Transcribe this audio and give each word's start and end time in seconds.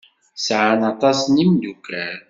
Sɛan 0.45 0.81
aṭas 0.91 1.19
n 1.25 1.35
yimeddukal. 1.41 2.17